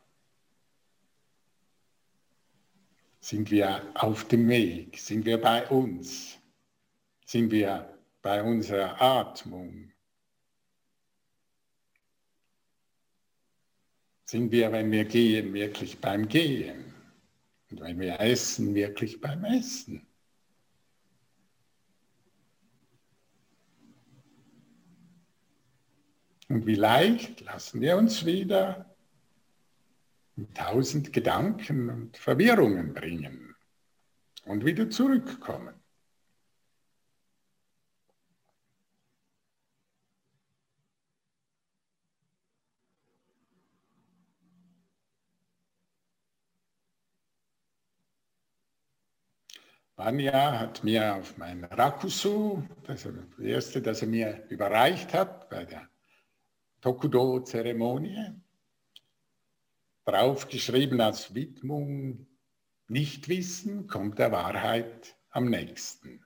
Sind 3.20 3.50
wir 3.50 3.82
auf 3.96 4.26
dem 4.28 4.48
Weg? 4.48 4.98
Sind 4.98 5.26
wir 5.26 5.38
bei 5.38 5.68
uns? 5.68 6.38
Sind 7.26 7.50
wir 7.50 7.98
bei 8.22 8.42
unserer 8.42 8.98
Atmung? 8.98 9.92
Sind 14.30 14.52
wir, 14.52 14.70
wenn 14.72 14.90
wir 14.90 15.06
gehen, 15.06 15.54
wirklich 15.54 16.02
beim 16.02 16.28
Gehen? 16.28 16.92
Und 17.70 17.80
wenn 17.80 17.98
wir 17.98 18.20
essen, 18.20 18.74
wirklich 18.74 19.22
beim 19.22 19.42
Essen? 19.46 20.06
Und 26.50 26.66
wie 26.66 26.74
leicht 26.74 27.40
lassen 27.40 27.80
wir 27.80 27.96
uns 27.96 28.26
wieder 28.26 28.94
tausend 30.52 31.10
Gedanken 31.10 31.88
und 31.88 32.18
Verwirrungen 32.18 32.92
bringen 32.92 33.56
und 34.44 34.62
wieder 34.62 34.90
zurückkommen. 34.90 35.77
Vanya 49.98 50.60
hat 50.60 50.84
mir 50.84 51.16
auf 51.16 51.36
mein 51.38 51.64
Rakusu, 51.64 52.62
das, 52.84 53.04
ist 53.04 53.16
das 53.36 53.44
erste, 53.44 53.82
das 53.82 54.00
er 54.00 54.06
mir 54.06 54.46
überreicht 54.48 55.12
hat 55.12 55.50
bei 55.50 55.64
der 55.64 55.88
Tokudo-Zeremonie, 56.80 58.30
draufgeschrieben 60.04 61.00
als 61.00 61.34
Widmung, 61.34 62.28
Nichtwissen 62.86 63.88
kommt 63.88 64.20
der 64.20 64.30
Wahrheit 64.30 65.16
am 65.30 65.50
nächsten. 65.50 66.24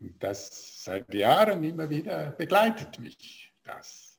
Und 0.00 0.22
das 0.22 0.84
seit 0.84 1.12
Jahren 1.12 1.62
immer 1.64 1.90
wieder 1.90 2.30
begleitet 2.30 2.98
mich, 2.98 3.52
das. 3.62 4.13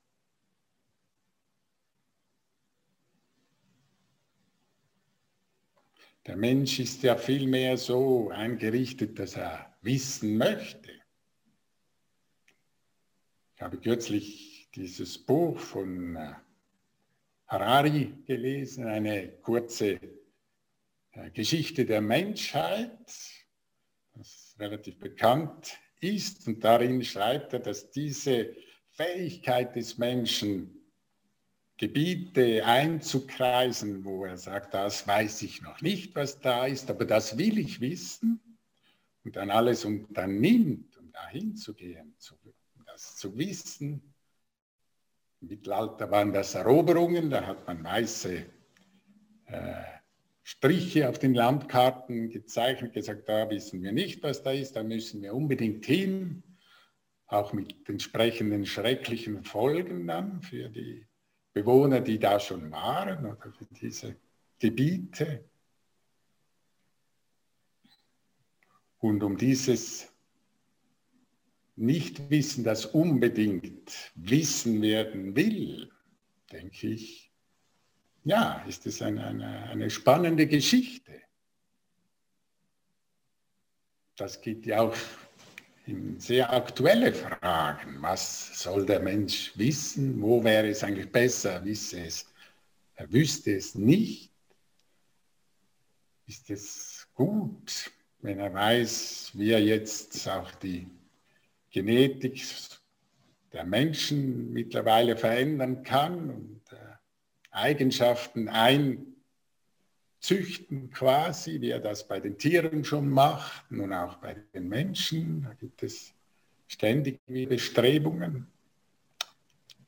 Der 6.25 6.37
Mensch 6.37 6.79
ist 6.79 7.03
ja 7.03 7.17
vielmehr 7.17 7.77
so 7.77 8.29
eingerichtet, 8.29 9.19
dass 9.19 9.35
er 9.35 9.77
wissen 9.81 10.37
möchte. 10.37 10.91
Ich 13.55 13.61
habe 13.61 13.77
kürzlich 13.77 14.67
dieses 14.73 15.19
Buch 15.19 15.59
von 15.59 16.15
äh, 16.15 16.33
Harari 17.47 18.11
gelesen, 18.25 18.87
eine 18.87 19.33
kurze 19.37 19.99
äh, 21.11 21.29
Geschichte 21.31 21.85
der 21.85 22.01
Menschheit, 22.01 22.97
das 24.13 24.55
relativ 24.57 24.97
bekannt 24.97 25.77
ist. 25.99 26.47
Und 26.47 26.63
darin 26.63 27.03
schreibt 27.03 27.53
er, 27.53 27.59
dass 27.59 27.91
diese 27.91 28.55
Fähigkeit 28.89 29.75
des 29.75 29.99
Menschen, 29.99 30.74
Gebiete 31.77 32.65
einzukreisen, 32.65 34.05
wo 34.05 34.23
er 34.25 34.37
sagt, 34.37 34.73
das 34.73 35.05
weiß 35.05 35.41
ich 35.41 35.61
noch 35.61 35.81
nicht, 35.81 36.15
was 36.15 36.39
da 36.39 36.65
ist, 36.65 36.89
aber 36.89 37.03
das 37.03 37.37
will 37.37 37.59
ich 37.59 37.81
wissen 37.81 38.39
und 39.25 39.35
dann 39.35 39.49
alles 39.49 39.83
unternimmt, 39.83 40.97
um 40.97 41.11
dahin 41.11 41.55
zu 41.57 41.73
gehen, 41.73 42.15
um 42.75 42.85
das 42.85 43.17
zu 43.17 43.37
wissen. 43.37 44.13
Im 45.41 45.49
Mittelalter 45.49 46.09
waren 46.11 46.31
das 46.31 46.55
Eroberungen, 46.55 47.29
da 47.29 47.45
hat 47.45 47.67
man 47.67 47.83
weiße 47.83 48.45
äh, 49.47 49.83
Striche 50.43 51.09
auf 51.09 51.19
den 51.19 51.33
Landkarten 51.33 52.29
gezeichnet, 52.29 52.93
gesagt, 52.93 53.27
da 53.27 53.49
wissen 53.49 53.81
wir 53.81 53.91
nicht, 53.91 54.23
was 54.23 54.43
da 54.43 54.51
ist, 54.51 54.77
da 54.77 54.83
müssen 54.83 55.21
wir 55.23 55.33
unbedingt 55.33 55.85
hin, 55.85 56.43
auch 57.27 57.51
mit 57.51 57.89
entsprechenden 57.89 58.65
schrecklichen 58.65 59.43
Folgen 59.43 60.07
dann 60.07 60.41
für 60.41 60.69
die 60.69 61.05
Bewohner, 61.55 62.01
die 62.01 62.19
da 62.19 62.37
schon 62.37 62.69
waren 62.69 63.25
oder 63.25 63.49
für 63.53 63.65
diese 63.65 64.17
Gebiete. 64.59 65.45
Und 68.99 69.23
um 69.23 69.37
dieses 69.37 70.11
Nichtwissen, 71.77 72.65
das 72.65 72.85
unbedingt 72.85 74.11
wissen 74.15 74.81
werden 74.81 75.37
will, 75.37 75.89
denke 76.51 76.89
ich, 76.89 77.31
ja, 78.25 78.61
ist 78.67 78.85
es 78.85 79.01
eine, 79.01 79.25
eine, 79.25 79.63
eine 79.69 79.89
spannende 79.89 80.47
Geschichte. 80.47 81.21
Das 84.17 84.41
geht 84.41 84.65
ja 84.65 84.81
auch 84.81 84.95
sehr 86.17 86.51
aktuelle 86.51 87.13
Fragen. 87.13 88.01
Was 88.01 88.59
soll 88.59 88.85
der 88.85 88.99
Mensch 88.99 89.51
wissen? 89.55 90.21
Wo 90.21 90.43
wäre 90.43 90.69
es 90.69 90.83
eigentlich 90.83 91.11
besser? 91.11 91.53
Er 91.53 91.65
wisse 91.65 92.05
es. 92.05 92.25
Er 92.95 93.11
wüsste 93.11 93.55
es 93.55 93.75
nicht. 93.75 94.31
Ist 96.27 96.49
es 96.49 97.07
gut, 97.13 97.91
wenn 98.19 98.39
er 98.39 98.53
weiß, 98.53 99.31
wie 99.33 99.51
er 99.51 99.61
jetzt 99.61 100.27
auch 100.27 100.51
die 100.51 100.87
Genetik 101.69 102.43
der 103.53 103.63
Menschen 103.63 104.51
mittlerweile 104.51 105.17
verändern 105.17 105.83
kann 105.83 106.29
und 106.29 106.61
äh, 106.71 106.75
Eigenschaften 107.51 108.49
einzüchten 110.25 110.89
quasi, 110.89 111.61
wie 111.61 111.69
er 111.69 111.79
das 111.79 112.07
bei 112.07 112.19
den 112.19 112.37
Tieren 112.37 112.83
schon 112.83 113.09
macht, 113.09 113.71
nun 113.71 113.93
auch 113.93 114.15
bei 114.17 114.35
den 114.53 114.67
Menschen. 114.67 115.43
Da 115.43 115.53
gibt 115.53 115.83
es 115.83 116.13
ständig 116.67 117.19
Bestrebungen. 117.27 118.47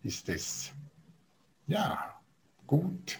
Ist 0.04 0.30
es 0.30 0.71
ja 1.65 2.21
gut, 2.67 3.19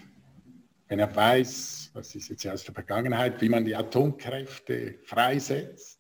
wenn 0.88 0.99
er 0.99 1.13
weiß, 1.13 1.89
was 1.93 2.13
ist 2.13 2.30
jetzt 2.30 2.47
aus 2.47 2.63
der 2.63 2.75
Vergangenheit, 2.75 3.41
wie 3.41 3.49
man 3.49 3.65
die 3.65 3.75
Atomkräfte 3.75 4.99
freisetzt. 5.03 5.99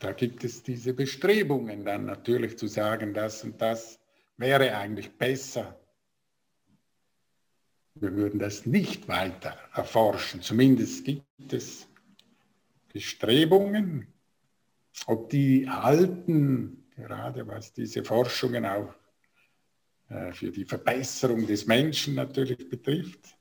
Da 0.00 0.12
gibt 0.12 0.44
es 0.44 0.62
diese 0.62 0.92
Bestrebungen 0.92 1.84
dann 1.84 2.04
natürlich 2.04 2.58
zu 2.58 2.66
sagen, 2.66 3.14
das 3.14 3.44
und 3.44 3.60
das 3.60 4.00
wäre 4.36 4.76
eigentlich 4.76 5.16
besser. 5.16 5.78
Wir 8.00 8.14
würden 8.14 8.38
das 8.38 8.64
nicht 8.64 9.08
weiter 9.08 9.56
erforschen. 9.74 10.40
Zumindest 10.40 11.04
gibt 11.04 11.52
es 11.52 11.88
Bestrebungen, 12.92 14.06
ob 15.06 15.30
die 15.30 15.68
halten, 15.68 16.84
gerade 16.94 17.46
was 17.46 17.72
diese 17.72 18.04
Forschungen 18.04 18.64
auch 18.64 18.94
äh, 20.10 20.32
für 20.32 20.52
die 20.52 20.64
Verbesserung 20.64 21.46
des 21.46 21.66
Menschen 21.66 22.14
natürlich 22.14 22.68
betrifft, 22.68 23.36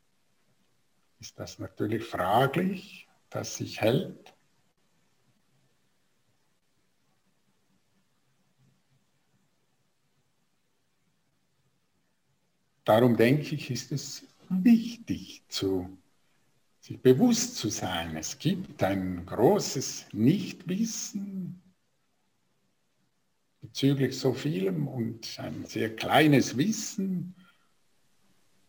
ist 1.20 1.38
das 1.40 1.60
natürlich 1.60 2.04
fraglich, 2.04 3.08
dass 3.30 3.58
sich 3.58 3.82
hält. 3.82 4.34
Darum 12.84 13.18
denke 13.18 13.56
ich, 13.56 13.70
ist 13.70 13.92
es 13.92 14.26
wichtig, 14.50 15.44
zu, 15.50 15.98
sich 16.80 17.00
bewusst 17.00 17.56
zu 17.58 17.70
sein. 17.70 18.16
Es 18.16 18.40
gibt 18.40 18.82
ein 18.84 19.26
großes 19.26 20.08
Nichtwissen 20.14 21.62
bezüglich 23.62 24.18
so 24.18 24.34
vielem 24.34 24.88
und 24.88 25.40
ein 25.40 25.66
sehr 25.66 25.96
kleines 25.96 26.58
Wissen 26.58 27.36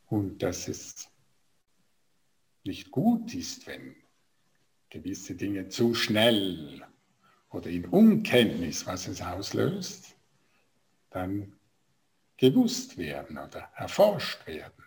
und 0.06 0.42
dass 0.42 0.68
es 0.68 1.08
nicht 2.64 2.90
gut 2.90 3.34
ist, 3.34 3.66
wenn 3.66 3.94
gewisse 4.90 5.34
Dinge 5.34 5.68
zu 5.68 5.94
schnell 5.94 6.84
oder 7.50 7.70
in 7.70 7.84
Unkenntnis, 7.86 8.86
was 8.86 9.06
es 9.08 9.20
auslöst, 9.22 10.16
dann 11.10 11.52
gewusst 12.36 12.96
werden 12.96 13.38
oder 13.38 13.70
erforscht 13.76 14.46
werden. 14.46 14.84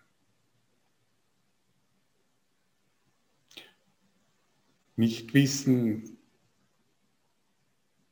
Nicht 5.02 5.34
wissen 5.34 6.20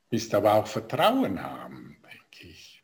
ist 0.09 0.33
aber 0.33 0.55
auch 0.55 0.65
Vertrauen 0.65 1.39
haben, 1.39 2.01
denke 2.01 2.47
ich. 2.47 2.83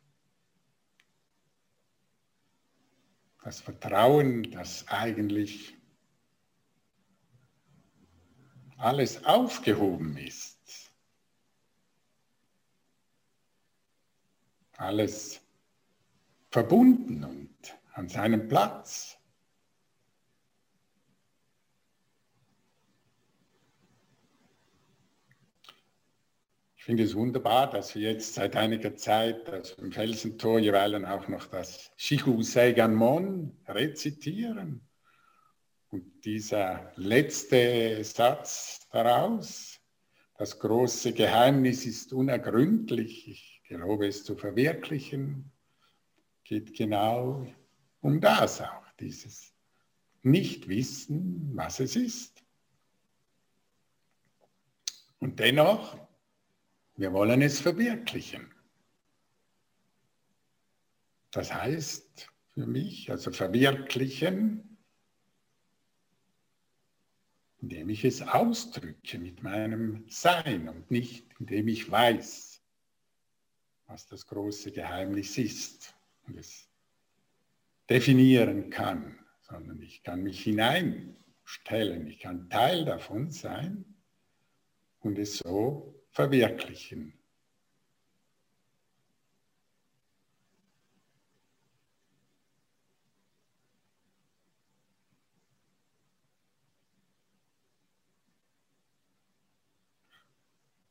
Das 3.42 3.60
Vertrauen, 3.60 4.48
dass 4.52 4.86
eigentlich 4.86 5.74
alles 8.76 9.24
aufgehoben 9.24 10.16
ist. 10.18 10.92
Alles 14.76 15.40
verbunden 16.52 17.24
und 17.24 17.76
an 17.94 18.08
seinem 18.08 18.46
Platz. 18.46 19.15
Ich 26.86 26.88
finde 26.88 27.02
es 27.02 27.16
wunderbar, 27.16 27.68
dass 27.68 27.96
wir 27.96 28.12
jetzt 28.12 28.34
seit 28.34 28.54
einiger 28.54 28.94
Zeit 28.94 29.50
also 29.50 29.74
im 29.82 29.90
Felsentor 29.90 30.60
jeweils 30.60 31.02
auch 31.02 31.26
noch 31.26 31.46
das 31.46 31.90
Shihu 31.96 32.44
Seiganmon 32.44 33.56
rezitieren. 33.66 34.86
Und 35.88 36.24
dieser 36.24 36.92
letzte 36.94 38.04
Satz 38.04 38.86
daraus, 38.92 39.80
das 40.38 40.60
große 40.60 41.12
Geheimnis 41.12 41.86
ist 41.86 42.12
unergründlich, 42.12 43.30
ich 43.30 43.62
gelobe 43.66 44.06
es 44.06 44.22
zu 44.22 44.36
verwirklichen, 44.36 45.50
geht 46.44 46.72
genau 46.72 47.52
um 48.00 48.20
das 48.20 48.60
auch, 48.60 48.92
dieses 49.00 49.52
Nichtwissen, 50.22 51.50
was 51.52 51.80
es 51.80 51.96
ist. 51.96 52.44
Und 55.18 55.40
dennoch, 55.40 56.05
wir 56.96 57.12
wollen 57.12 57.42
es 57.42 57.60
verwirklichen. 57.60 58.52
Das 61.30 61.52
heißt 61.52 62.28
für 62.54 62.66
mich, 62.66 63.10
also 63.10 63.30
verwirklichen, 63.30 64.78
indem 67.60 67.90
ich 67.90 68.04
es 68.04 68.22
ausdrücke 68.22 69.18
mit 69.18 69.42
meinem 69.42 70.04
Sein 70.08 70.68
und 70.68 70.90
nicht 70.90 71.26
indem 71.38 71.68
ich 71.68 71.90
weiß, 71.90 72.62
was 73.86 74.06
das 74.06 74.26
große 74.26 74.72
Geheimnis 74.72 75.36
ist 75.36 75.94
und 76.26 76.38
es 76.38 76.68
definieren 77.88 78.70
kann, 78.70 79.18
sondern 79.42 79.80
ich 79.82 80.02
kann 80.02 80.22
mich 80.22 80.42
hineinstellen, 80.42 82.06
ich 82.06 82.20
kann 82.20 82.48
Teil 82.48 82.84
davon 82.84 83.30
sein 83.30 83.84
und 85.00 85.18
es 85.18 85.38
so 85.38 85.95
verwirklichen. 86.16 87.12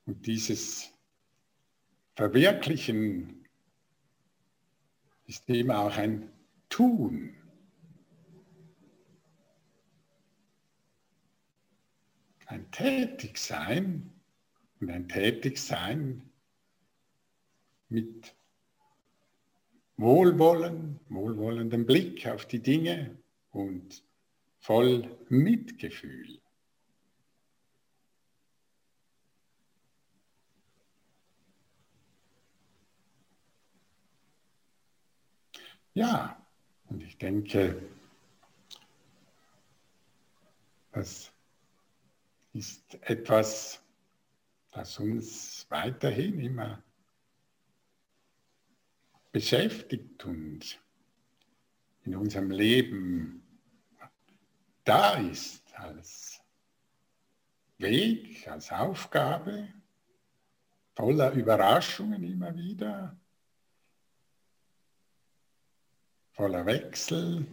Und 0.05 0.27
dieses 0.27 0.93
Verwirklichen 2.15 3.47
ist 5.25 5.49
eben 5.49 5.71
auch 5.71 5.97
ein 5.97 6.31
Tun. 6.69 7.35
Ein 12.45 12.69
Tätigsein 12.69 14.14
und 14.85 14.91
ein 14.91 15.09
Tätigsein 15.09 16.29
mit 17.89 18.35
Wohlwollen, 19.97 20.99
wohlwollendem 21.09 21.87
Blick 21.87 22.27
auf 22.27 22.45
die 22.45 22.61
Dinge 22.61 23.17
und 23.49 24.03
voll 24.59 25.17
Mitgefühl. 25.29 26.39
Ja, 35.95 36.45
und 36.89 37.01
ich 37.01 37.17
denke, 37.17 37.81
das 40.91 41.31
ist 42.53 42.99
etwas, 43.01 43.81
das 44.75 44.99
uns 44.99 45.65
weiterhin 45.69 46.37
immer 46.37 46.83
beschäftigt 49.31 50.25
und 50.25 50.81
in 52.03 52.15
unserem 52.15 52.51
Leben 52.51 53.41
da 54.83 55.13
ist 55.15 55.73
als 55.75 56.41
Weg, 57.77 58.45
als 58.49 58.69
Aufgabe, 58.71 59.73
voller 60.93 61.31
Überraschungen 61.31 62.23
immer 62.23 62.53
wieder, 62.53 63.17
voller 66.33 66.65
Wechsel. 66.65 67.47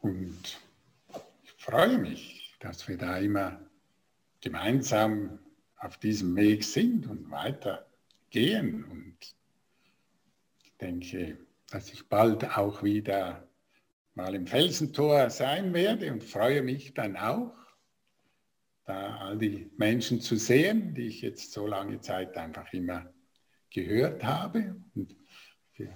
Und 0.00 0.58
ich 1.44 1.52
freue 1.52 1.98
mich, 1.98 2.37
dass 2.58 2.88
wir 2.88 2.96
da 2.96 3.18
immer 3.18 3.60
gemeinsam 4.40 5.38
auf 5.78 5.98
diesem 5.98 6.34
Weg 6.36 6.64
sind 6.64 7.06
und 7.06 7.30
weiter 7.30 7.86
gehen. 8.30 8.84
Und 8.84 9.16
ich 10.62 10.76
denke, 10.80 11.38
dass 11.70 11.92
ich 11.92 12.08
bald 12.08 12.56
auch 12.56 12.82
wieder 12.82 13.46
mal 14.14 14.34
im 14.34 14.46
Felsentor 14.46 15.30
sein 15.30 15.72
werde 15.74 16.12
und 16.12 16.24
freue 16.24 16.62
mich 16.62 16.94
dann 16.94 17.16
auch, 17.16 17.54
da 18.84 19.18
all 19.18 19.38
die 19.38 19.70
Menschen 19.76 20.20
zu 20.20 20.36
sehen, 20.36 20.94
die 20.94 21.08
ich 21.08 21.20
jetzt 21.20 21.52
so 21.52 21.66
lange 21.66 22.00
Zeit 22.00 22.36
einfach 22.36 22.72
immer 22.72 23.12
gehört 23.70 24.24
habe. 24.24 24.76
Und 24.94 25.14
für 25.72 25.94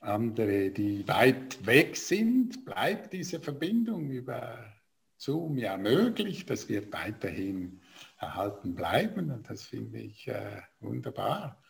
andere, 0.00 0.70
die 0.70 1.06
weit 1.06 1.64
weg 1.64 1.96
sind, 1.96 2.64
bleibt 2.64 3.12
diese 3.12 3.40
Verbindung 3.40 4.10
über 4.10 4.81
Zoom 5.22 5.56
ja 5.56 5.76
möglich. 5.76 6.46
Das 6.46 6.68
wird 6.68 6.92
weiterhin 6.92 7.80
erhalten 8.18 8.74
bleiben 8.74 9.30
und 9.30 9.48
das 9.48 9.62
finde 9.62 10.00
ich 10.00 10.26
äh, 10.26 10.62
wunderbar, 10.80 11.62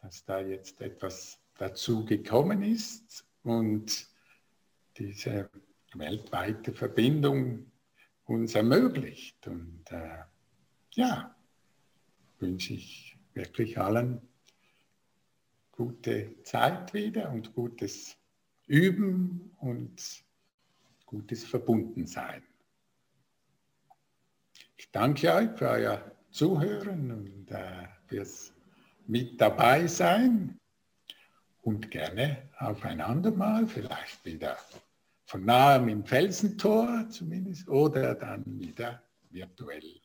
dass 0.00 0.24
da 0.24 0.40
jetzt 0.40 0.80
etwas 0.80 1.38
dazu 1.58 2.06
gekommen 2.06 2.62
ist 2.62 3.26
und 3.42 4.08
diese 4.96 5.50
weltweite 5.92 6.72
Verbindung 6.72 7.70
uns 8.24 8.54
ermöglicht. 8.54 9.46
Und 9.46 9.84
äh, 9.90 10.24
ja, 10.92 11.36
wünsche 12.38 12.72
ich 12.72 13.18
wirklich 13.34 13.78
allen 13.78 14.22
gute 15.72 16.42
Zeit 16.42 16.94
wieder 16.94 17.30
und 17.30 17.54
gutes 17.54 18.16
Üben 18.66 19.54
und 19.60 20.24
gutes 21.04 21.44
Verbundensein. 21.44 22.42
Ich 24.78 24.92
danke 24.92 25.34
euch 25.34 25.50
für 25.58 25.70
euer 25.70 26.12
Zuhören 26.30 27.10
und 27.10 27.50
äh, 27.50 27.88
fürs 28.06 28.54
mit 29.08 29.40
dabei 29.40 29.88
sein 29.88 30.56
und 31.62 31.90
gerne 31.90 32.48
auf 32.58 32.84
ein 32.84 33.00
andermal, 33.00 33.66
vielleicht 33.66 34.24
wieder 34.24 34.56
von 35.26 35.44
nahem 35.44 35.88
im 35.88 36.04
Felsentor 36.04 37.08
zumindest 37.10 37.68
oder 37.68 38.14
dann 38.14 38.44
wieder 38.60 39.02
virtuell 39.30 40.00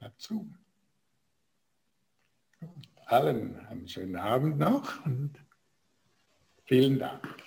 dazu. 0.00 0.52
Allen 3.04 3.64
einen 3.66 3.86
schönen 3.86 4.16
Abend 4.16 4.58
noch 4.58 5.06
und 5.06 5.38
vielen 6.64 6.98
Dank. 6.98 7.45